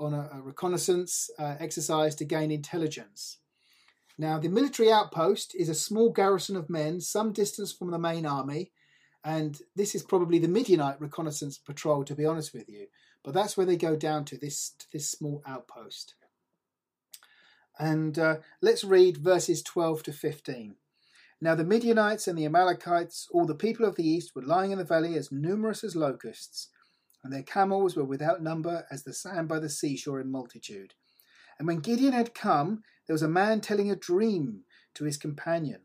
[0.00, 3.36] on a, a reconnaissance uh, exercise to gain intelligence.
[4.16, 8.24] Now, the military outpost is a small garrison of men some distance from the main
[8.24, 8.72] army,
[9.22, 12.86] and this is probably the Midianite reconnaissance patrol, to be honest with you.
[13.22, 16.14] But that's where they go down to this to this small outpost.
[17.78, 20.76] And uh, let's read verses 12 to 15.
[21.40, 24.78] Now the Midianites and the Amalekites, all the people of the east, were lying in
[24.78, 26.68] the valley as numerous as locusts,
[27.24, 30.94] and their camels were without number as the sand by the seashore in multitude.
[31.58, 35.80] And when Gideon had come, there was a man telling a dream to his companion.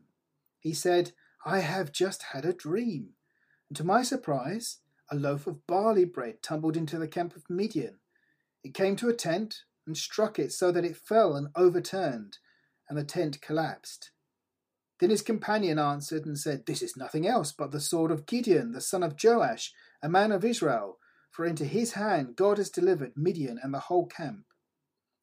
[0.58, 1.12] He said,
[1.44, 3.14] I have just had a dream
[3.68, 4.78] and to my surprise,
[5.10, 7.98] a loaf of barley bread tumbled into the camp of Midian.
[8.62, 12.38] It came to a tent and struck it so that it fell and overturned,
[12.88, 14.10] and the tent collapsed.
[14.98, 18.72] Then his companion answered and said, This is nothing else but the sword of Gideon,
[18.72, 20.98] the son of Joash, a man of Israel,
[21.30, 24.44] for into his hand God has delivered Midian and the whole camp.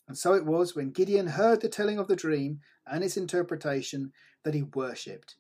[0.08, 4.12] And so it was when Gideon heard the telling of the dream and its interpretation
[4.44, 5.36] that he worshipped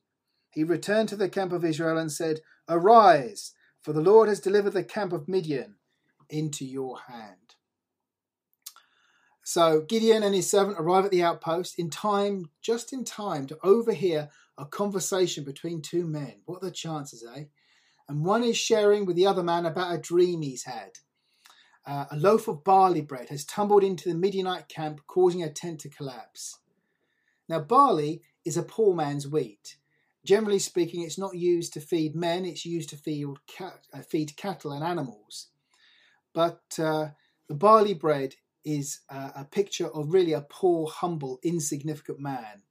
[0.53, 4.73] he returned to the camp of Israel and said, Arise, for the Lord has delivered
[4.73, 5.77] the camp of Midian
[6.29, 7.55] into your hand.
[9.43, 13.57] So Gideon and his servant arrive at the outpost in time, just in time, to
[13.61, 16.35] overhear a conversation between two men.
[16.45, 17.45] What are the chances, eh?
[18.07, 20.91] And one is sharing with the other man about a dream he's had.
[21.85, 25.81] Uh, a loaf of barley bread has tumbled into the Midianite camp, causing a tent
[25.81, 26.59] to collapse.
[27.49, 29.75] Now, barley is a poor man's wheat.
[30.25, 34.37] Generally speaking, it's not used to feed men, it's used to feed, cat, uh, feed
[34.37, 35.47] cattle and animals.
[36.33, 37.09] But uh,
[37.49, 42.63] the barley bread is uh, a picture of really a poor, humble, insignificant man.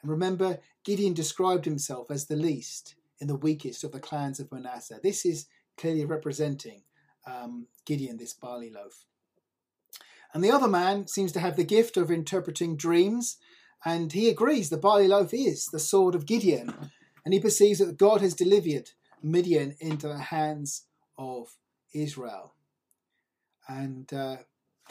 [0.00, 4.50] And remember, Gideon described himself as the least in the weakest of the clans of
[4.50, 5.00] Manasseh.
[5.02, 6.82] This is clearly representing
[7.26, 9.04] um, Gideon, this barley loaf.
[10.34, 13.36] And the other man seems to have the gift of interpreting dreams
[13.84, 16.90] and he agrees the barley loaf is the sword of Gideon,
[17.24, 18.90] and he perceives that God has delivered
[19.22, 20.86] Midian into the hands
[21.18, 21.56] of
[21.92, 22.54] Israel.
[23.68, 24.38] And uh,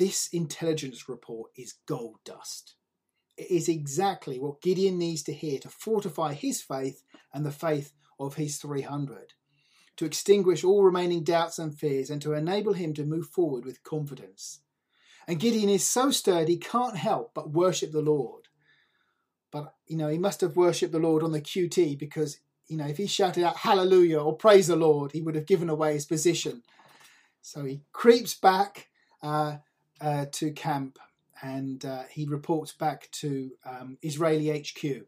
[0.01, 2.73] this intelligence report is gold dust.
[3.37, 7.93] It is exactly what Gideon needs to hear to fortify his faith and the faith
[8.19, 9.33] of his 300,
[9.97, 13.83] to extinguish all remaining doubts and fears, and to enable him to move forward with
[13.83, 14.61] confidence.
[15.27, 18.47] And Gideon is so stirred he can't help but worship the Lord.
[19.51, 22.87] But, you know, he must have worshipped the Lord on the QT because, you know,
[22.87, 26.07] if he shouted out hallelujah or praise the Lord, he would have given away his
[26.07, 26.63] position.
[27.43, 28.87] So he creeps back
[29.21, 29.57] uh,
[30.01, 30.99] uh, to camp
[31.41, 35.05] and uh, he reports back to um, Israeli HQ.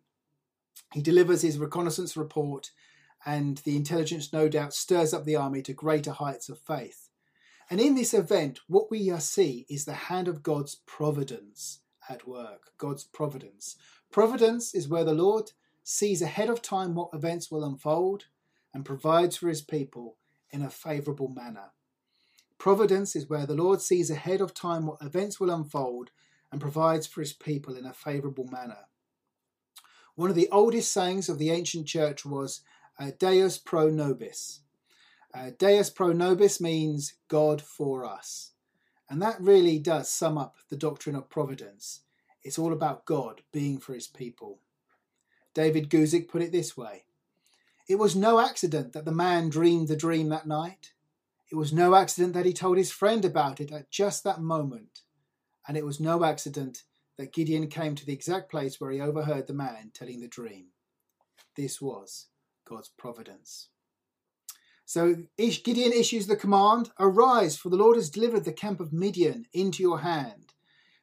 [0.93, 2.71] He delivers his reconnaissance report,
[3.25, 7.09] and the intelligence no doubt stirs up the army to greater heights of faith.
[7.69, 11.79] And in this event, what we see is the hand of God's providence
[12.09, 12.71] at work.
[12.77, 13.77] God's providence.
[14.11, 15.51] Providence is where the Lord
[15.83, 18.25] sees ahead of time what events will unfold
[18.73, 20.17] and provides for his people
[20.51, 21.71] in a favourable manner.
[22.63, 26.11] Providence is where the Lord sees ahead of time what events will unfold
[26.49, 28.87] and provides for his people in a favourable manner.
[30.15, 32.61] One of the oldest sayings of the ancient church was
[32.97, 34.61] uh, Deus pro nobis.
[35.33, 38.51] Uh, Deus pro nobis means God for us.
[39.09, 42.03] And that really does sum up the doctrine of providence.
[42.43, 44.59] It's all about God being for his people.
[45.53, 47.03] David Guzik put it this way
[47.89, 50.93] It was no accident that the man dreamed the dream that night.
[51.53, 55.01] It was no accident that he told his friend about it at just that moment.
[55.67, 56.81] And it was no accident
[57.19, 60.69] that Gideon came to the exact place where he overheard the man telling the dream.
[61.55, 62.25] This was
[62.67, 63.69] God's providence.
[64.85, 69.45] So Gideon issues the command Arise, for the Lord has delivered the camp of Midian
[69.53, 70.53] into your hand,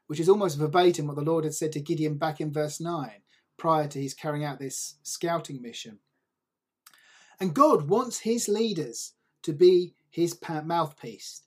[0.09, 3.09] which is almost verbatim what the Lord had said to Gideon back in verse 9,
[3.57, 6.01] prior to his carrying out this scouting mission.
[7.39, 9.13] And God wants his leaders
[9.45, 11.43] to be his mouthpiece.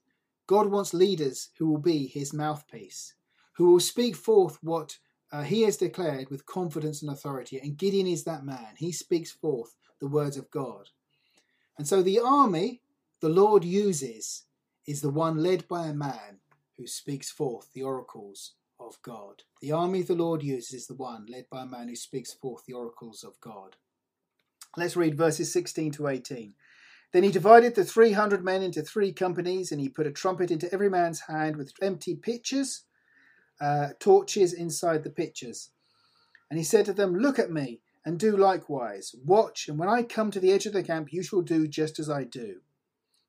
[0.47, 3.13] God wants leaders who will be his mouthpiece,
[3.53, 4.97] who will speak forth what
[5.31, 7.59] uh, he has declared with confidence and authority.
[7.59, 8.75] And Gideon is that man.
[8.77, 10.89] He speaks forth the words of God.
[11.77, 12.81] And so the army
[13.19, 14.43] the Lord uses
[14.85, 16.41] is the one led by a man
[16.77, 19.43] who speaks forth the oracles of God.
[19.61, 22.65] The army the Lord uses is the one led by a man who speaks forth
[22.65, 23.77] the oracles of God.
[24.75, 26.53] Let's read verses 16 to 18.
[27.13, 30.49] Then he divided the three hundred men into three companies, and he put a trumpet
[30.49, 32.85] into every man's hand with empty pitchers,
[33.61, 35.69] uh, torches inside the pitchers.
[36.49, 39.15] And he said to them, Look at me, and do likewise.
[39.23, 41.99] Watch, and when I come to the edge of the camp, you shall do just
[41.99, 42.61] as I do.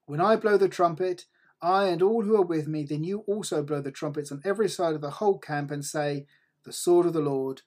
[0.06, 1.26] When I blow the trumpet,
[1.60, 4.68] I and all who are with me, then you also blow the trumpets on every
[4.68, 6.26] side of the whole camp, and say,
[6.64, 7.62] The sword of the Lord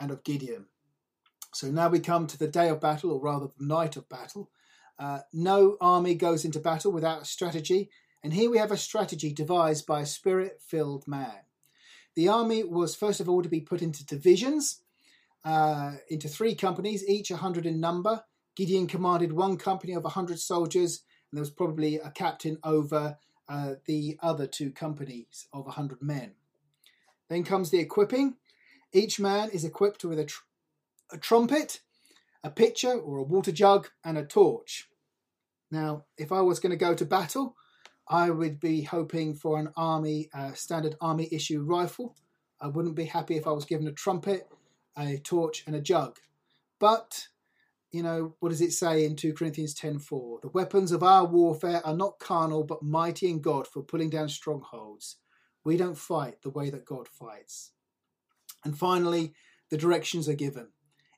[0.00, 0.66] and of Gideon.
[1.52, 4.50] So now we come to the day of battle, or rather the night of battle.
[5.00, 7.88] Uh, no army goes into battle without a strategy,
[8.22, 11.40] and here we have a strategy devised by a spirit filled man.
[12.14, 14.82] The army was first of all to be put into divisions,
[15.42, 18.24] uh, into three companies, each 100 in number.
[18.54, 23.16] Gideon commanded one company of 100 soldiers, and there was probably a captain over
[23.48, 26.32] uh, the other two companies of 100 men.
[27.30, 28.36] Then comes the equipping.
[28.92, 30.42] Each man is equipped with a, tr-
[31.10, 31.80] a trumpet,
[32.44, 34.89] a pitcher or a water jug, and a torch.
[35.70, 37.56] Now, if I was going to go to battle,
[38.08, 42.16] I would be hoping for an army, uh, standard army issue rifle.
[42.60, 44.48] I wouldn't be happy if I was given a trumpet,
[44.98, 46.18] a torch, and a jug.
[46.80, 47.28] But,
[47.92, 50.40] you know, what does it say in 2 Corinthians 10:4?
[50.42, 54.28] The weapons of our warfare are not carnal, but mighty in God for pulling down
[54.28, 55.16] strongholds.
[55.62, 57.72] We don't fight the way that God fights.
[58.64, 59.34] And finally,
[59.70, 60.72] the directions are given.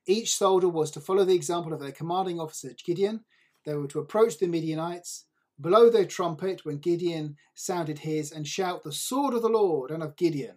[0.04, 3.24] Each soldier was to follow the example of their commanding officer Gideon
[3.64, 5.26] they were to approach the Midianites,
[5.58, 10.02] blow their trumpet when Gideon sounded his, and shout, The sword of the Lord and
[10.02, 10.56] of Gideon.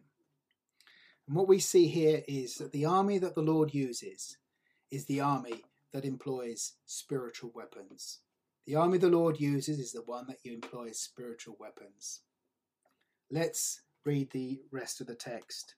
[1.28, 4.38] And what we see here is that the army that the Lord uses
[4.92, 8.20] is the army that employs spiritual weapons.
[8.66, 12.22] The army the Lord uses is the one that employs spiritual weapons.
[13.32, 15.76] Let's read the rest of the text.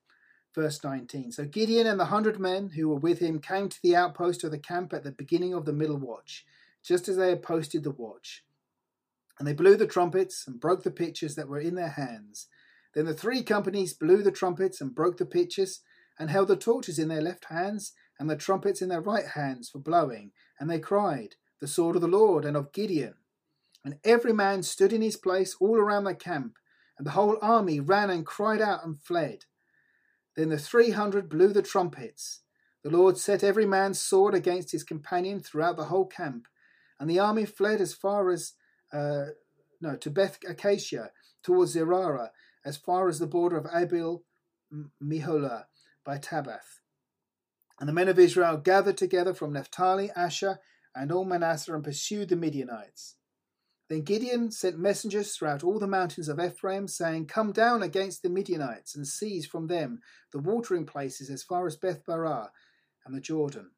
[0.55, 3.95] Verse 19 So Gideon and the hundred men who were with him came to the
[3.95, 6.45] outpost of the camp at the beginning of the middle watch
[6.84, 8.43] just as they had posted the watch.
[9.39, 12.47] And they blew the trumpets and broke the pitchers that were in their hands.
[12.95, 15.82] Then the three companies blew the trumpets and broke the pitchers,
[16.19, 19.69] and held the torches in their left hands and the trumpets in their right hands
[19.69, 20.32] for blowing.
[20.59, 23.15] And they cried, The sword of the Lord and of Gideon.
[23.86, 26.57] And every man stood in his place all around the camp,
[26.97, 29.45] and the whole army ran and cried out and fled.
[30.36, 32.41] Then the three hundred blew the trumpets.
[32.84, 36.47] The Lord set every man's sword against his companion throughout the whole camp,
[36.99, 38.53] and the army fled as far as
[38.93, 39.25] uh,
[39.81, 41.11] no to Beth Acacia
[41.43, 42.29] towards Zererah,
[42.65, 44.23] as far as the border of Abel
[45.01, 45.65] Meholah
[46.05, 46.79] by Tabbath.
[47.79, 50.59] And the men of Israel gathered together from Naphtali, Asher,
[50.95, 53.15] and all Manasseh and pursued the Midianites.
[53.89, 58.29] Then Gideon sent messengers throughout all the mountains of Ephraim, saying, Come down against the
[58.29, 60.01] Midianites and seize from them
[60.33, 62.49] the watering places as far as Beth Barah
[63.05, 63.71] and the Jordan.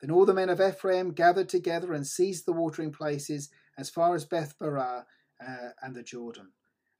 [0.00, 4.14] Then all the men of Ephraim gathered together and seized the watering places as far
[4.14, 5.04] as Beth Barah
[5.40, 6.52] uh, and the Jordan.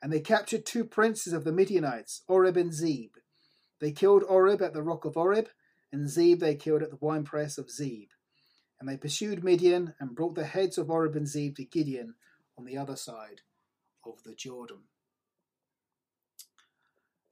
[0.02, 3.12] And they captured two princes of the Midianites, Oreb and Zeb.
[3.80, 5.48] They killed Oreb at the rock of Oreb,
[5.92, 8.08] and Zeb they killed at the winepress of Zeb.
[8.78, 12.14] And they pursued Midian and brought the heads of Oreb and Zeb to Gideon
[12.58, 13.42] on the other side
[14.04, 14.84] of the Jordan.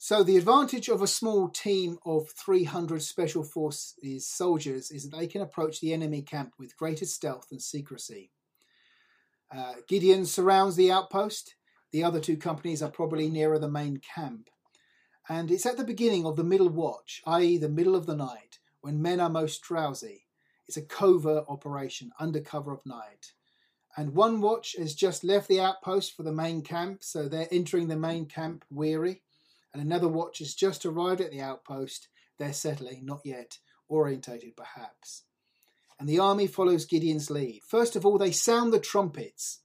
[0.05, 5.27] So, the advantage of a small team of 300 Special Forces soldiers is that they
[5.27, 8.31] can approach the enemy camp with greater stealth and secrecy.
[9.51, 11.55] Uh, Gideon surrounds the outpost.
[11.91, 14.51] The other two companies are probably nearer the main camp.
[15.27, 18.59] And it's at the beginning of the middle watch, i.e., the middle of the night,
[18.83, 20.27] when men are most drowsy.
[20.69, 23.33] It's a covert operation under cover of night.
[23.97, 27.89] And one watch has just left the outpost for the main camp, so they're entering
[27.89, 29.23] the main camp weary.
[29.75, 32.09] And another watch has just arrived at the outpost.
[32.39, 33.59] They're settling, not yet,
[33.89, 35.25] orientated perhaps.
[35.99, 37.63] And the army follows Gideon's lead.
[37.67, 39.61] First of all, they sound the trumpets.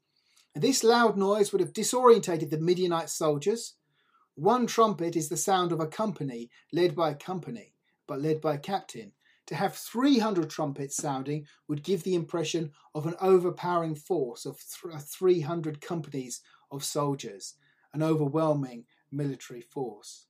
[0.55, 3.75] And this loud noise would have disorientated the Midianite soldiers.
[4.35, 7.75] One trumpet is the sound of a company led by a company,
[8.07, 9.11] but led by a captain.
[9.47, 15.81] To have 300 trumpets sounding would give the impression of an overpowering force of 300
[15.81, 16.41] companies
[16.71, 17.55] of soldiers,
[17.93, 20.25] an overwhelming military force.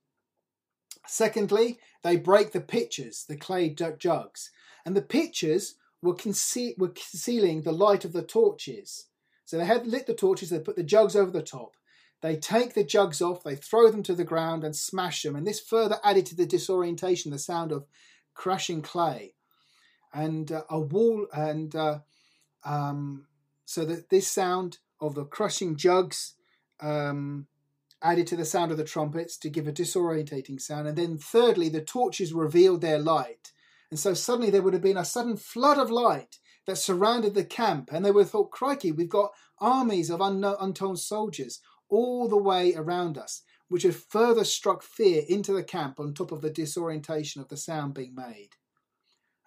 [1.06, 4.50] Secondly, they break the pitchers, the clay jugs,
[4.84, 9.06] and the pitchers were, conce- were concealing the light of the torches.
[9.44, 11.76] So they had lit the torches, they put the jugs over the top.
[12.22, 15.46] They take the jugs off, they throw them to the ground and smash them, and
[15.46, 17.86] this further added to the disorientation, the sound of
[18.34, 19.34] crushing clay,
[20.12, 22.00] and uh, a wall, and uh,
[22.64, 23.26] um,
[23.64, 26.34] so that this sound of the crushing jugs
[26.80, 27.46] um,
[28.02, 31.68] added to the sound of the trumpets to give a disorientating sound, and then thirdly,
[31.68, 33.52] the torches revealed their light,
[33.90, 37.44] and so suddenly there would have been a sudden flood of light that surrounded the
[37.44, 42.28] camp, and they would have thought, "Crikey, we've got armies of unknown, untold soldiers." All
[42.28, 46.40] the way around us which had further struck fear into the camp on top of
[46.40, 48.50] the disorientation of the sound being made.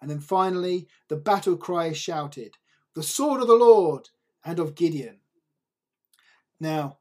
[0.00, 2.56] And then finally, the battle cry is shouted,
[2.94, 4.08] The sword of the Lord
[4.42, 5.20] and of Gideon.
[6.58, 6.98] Now,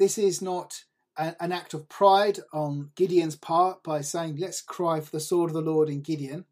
[0.00, 0.84] this is not
[1.18, 5.54] an act of pride on Gideon's part by saying, Let's cry for the sword of
[5.54, 6.46] the Lord in Gideon.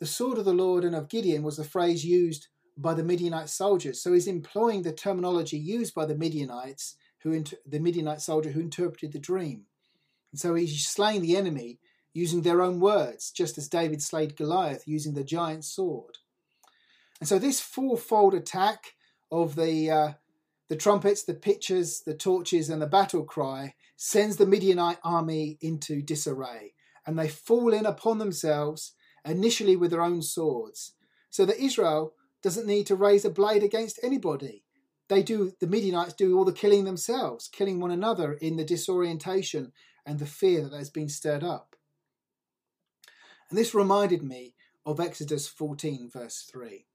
[0.00, 3.48] The sword of the Lord and of Gideon was the phrase used by the Midianite
[3.48, 4.02] soldiers.
[4.02, 8.60] So he's employing the terminology used by the Midianites who inter- the Midianite soldier who
[8.60, 9.66] interpreted the dream.
[10.32, 11.78] And so he's slaying the enemy
[12.12, 16.18] using their own words, just as David slayed Goliath using the giant sword.
[17.20, 18.94] And so this fourfold attack
[19.30, 20.12] of the uh,
[20.68, 26.02] the trumpets, the pitchers, the torches, and the battle cry sends the Midianite army into
[26.02, 26.74] disarray,
[27.06, 28.92] and they fall in upon themselves
[29.24, 30.92] initially with their own swords,
[31.30, 34.62] so that Israel doesn't need to raise a blade against anybody
[35.08, 39.72] they do the Midianites do all the killing themselves, killing one another in the disorientation
[40.04, 41.76] and the fear that has been stirred up.
[43.48, 44.54] And this reminded me
[44.84, 46.86] of Exodus 14, verse 3.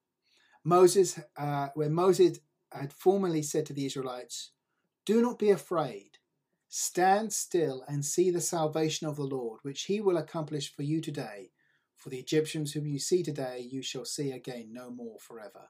[0.63, 2.39] Moses, uh, where Moses
[2.81, 4.51] had formerly said to the Israelites,
[5.05, 6.17] Do not be afraid.
[6.67, 11.01] Stand still and see the salvation of the Lord, which he will accomplish for you
[11.01, 11.51] today.
[11.95, 15.69] For the Egyptians whom you see today, you shall see again no more forever.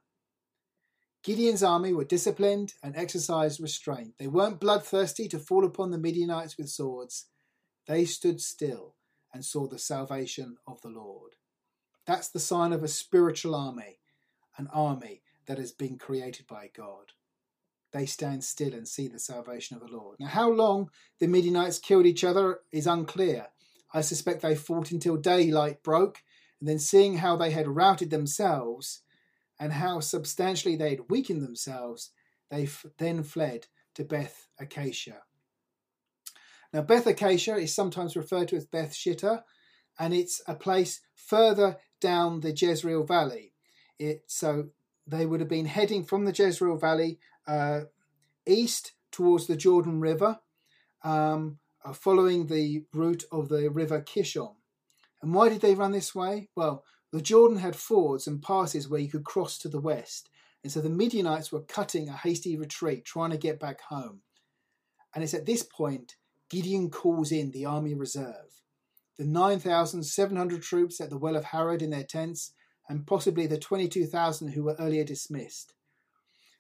[1.23, 4.15] Gideon's army were disciplined and exercised restraint.
[4.17, 7.27] They weren't bloodthirsty to fall upon the Midianites with swords.
[7.85, 8.95] They stood still
[9.33, 11.35] and saw the salvation of the Lord.
[12.05, 13.99] That's the sign of a spiritual army,
[14.57, 17.11] an army that has been created by God.
[17.91, 20.17] They stand still and see the salvation of the Lord.
[20.19, 20.89] Now, how long
[21.19, 23.47] the Midianites killed each other is unclear.
[23.93, 26.23] I suspect they fought until daylight broke,
[26.59, 29.03] and then seeing how they had routed themselves,
[29.59, 32.09] and how substantially they had weakened themselves,
[32.49, 35.21] they f- then fled to Beth Acacia.
[36.73, 39.43] Now, Beth Acacia is sometimes referred to as Beth Shittah,
[39.99, 43.53] and it's a place further down the Jezreel Valley.
[43.99, 44.69] It, so
[45.05, 47.81] they would have been heading from the Jezreel Valley uh,
[48.45, 50.39] east towards the Jordan River,
[51.03, 54.55] um, uh, following the route of the river Kishon.
[55.21, 56.49] And why did they run this way?
[56.55, 60.29] Well, the Jordan had fords and passes where you could cross to the west.
[60.63, 64.21] And so the Midianites were cutting a hasty retreat, trying to get back home.
[65.13, 66.15] And it's at this point
[66.49, 68.61] Gideon calls in the army reserve.
[69.17, 72.53] The 9,700 troops at the Well of Harod in their tents,
[72.89, 75.73] and possibly the 22,000 who were earlier dismissed.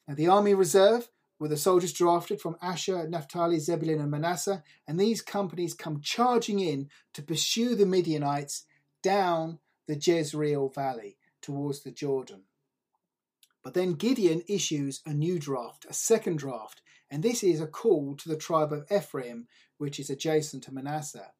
[0.07, 1.09] Now, the army reserve
[1.39, 6.59] were the soldiers drafted from Asher, Naphtali, Zebulun, and Manasseh, and these companies come charging
[6.59, 8.65] in to pursue the Midianites
[9.01, 12.43] down the Jezreel Valley towards the Jordan.
[13.63, 18.15] But then Gideon issues a new draft, a second draft, and this is a call
[18.17, 19.47] to the tribe of Ephraim,
[19.77, 21.31] which is adjacent to Manasseh.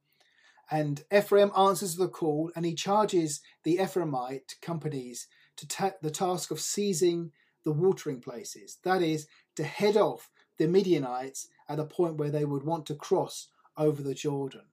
[0.72, 6.52] And Ephraim answers the call and he charges the Ephraimite companies to take the task
[6.52, 7.32] of seizing
[7.64, 8.78] the watering places.
[8.84, 12.96] That is, to head off the Midianites at a point where they would want to
[12.96, 14.66] cross over the Jordan.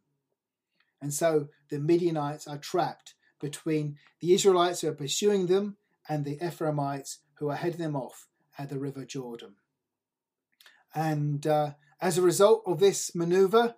[1.00, 5.76] And so the Midianites are trapped between the Israelites who are pursuing them
[6.08, 8.28] and the Ephraimites who are heading them off
[8.58, 9.54] at the River Jordan.
[10.94, 13.76] And uh, as a result of this maneuver,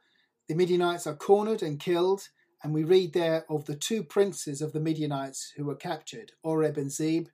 [0.48, 2.28] the Midianites are cornered and killed,
[2.62, 6.76] and we read there of the two princes of the Midianites who were captured, Oreb
[6.76, 7.28] and Zeb.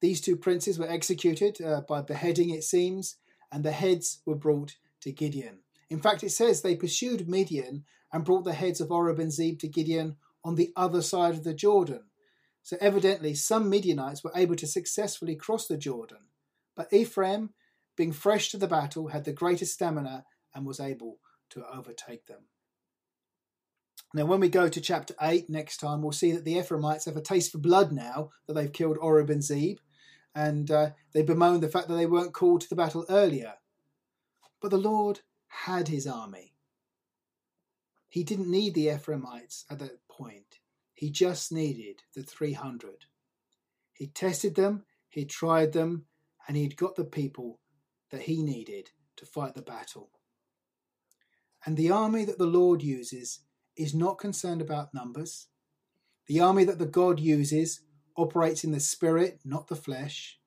[0.00, 3.16] These two princes were executed uh, by beheading, it seems,
[3.50, 5.60] and the heads were brought to Gideon.
[5.90, 9.58] In fact, it says they pursued Midian and brought the heads of Oreb and Zeb
[9.60, 12.04] to Gideon on the other side of the Jordan.
[12.62, 16.28] So evidently, some Midianites were able to successfully cross the Jordan,
[16.76, 17.50] but Ephraim,
[17.96, 21.18] being fresh to the battle, had the greatest stamina and was able
[21.52, 22.42] to overtake them.
[24.14, 27.16] Now, when we go to chapter 8 next time, we'll see that the Ephraimites have
[27.16, 29.78] a taste for blood now that they've killed Oreb and Zeb,
[30.34, 33.54] and uh, they bemoan the fact that they weren't called to the battle earlier.
[34.60, 36.54] But the Lord had his army.
[38.08, 40.58] He didn't need the Ephraimites at that point,
[40.92, 43.06] he just needed the 300.
[43.94, 46.04] He tested them, he tried them,
[46.46, 47.60] and he'd got the people
[48.10, 50.10] that he needed to fight the battle.
[51.64, 53.40] And the army that the Lord uses
[53.76, 55.48] is not concerned about numbers.
[56.26, 57.80] The army that the God uses
[58.16, 60.38] operates in the spirit, not the flesh.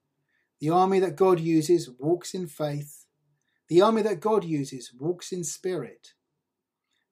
[0.60, 3.06] The army that God uses walks in faith.
[3.68, 6.14] The army that God uses walks in spirit.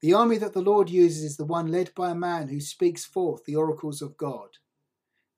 [0.01, 3.05] The army that the Lord uses is the one led by a man who speaks
[3.05, 4.57] forth the oracles of God.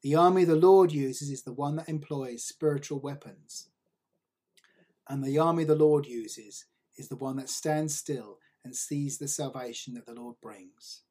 [0.02, 3.70] The army the Lord uses is the one that employs spiritual weapons.
[5.08, 6.66] And the army the Lord uses
[6.98, 11.04] is the one that stands still and sees the salvation that the Lord brings.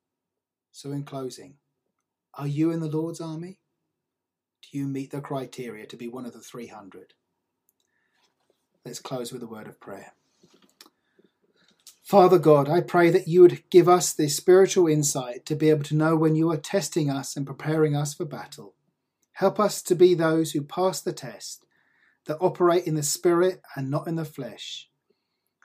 [0.73, 1.55] So, in closing,
[2.35, 3.61] are you in the Lord's army?
[4.61, 7.15] Do you meet the criteria to be one of the 300?
[8.85, 10.15] Let's close with a word of prayer.
[12.03, 15.85] Father God, I pray that you would give us the spiritual insight to be able
[15.85, 18.75] to know when you are testing us and preparing us for battle.
[19.33, 21.65] Help us to be those who pass the test,
[22.27, 24.91] that operate in the spirit and not in the flesh,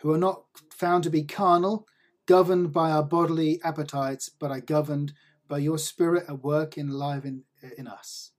[0.02, 1.88] who are not found to be carnal,
[2.26, 5.14] governed by our bodily appetites, but are governed
[5.48, 7.44] by your Spirit at work in life in,
[7.78, 8.32] in us.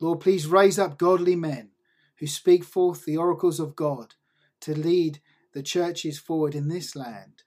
[0.00, 1.70] Lord, please raise up godly men
[2.18, 4.14] who speak forth the oracles of God
[4.60, 5.20] to lead
[5.52, 7.44] the churches forward in this land,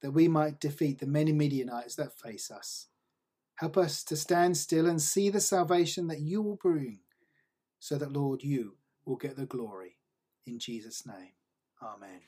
[0.00, 2.88] that we might defeat the many Midianites that face us.
[3.56, 7.00] Help us to stand still and see the salvation that you will bring,
[7.78, 9.96] so that, Lord, you will get the glory.
[10.46, 11.32] In Jesus' name,
[11.82, 12.20] Amen.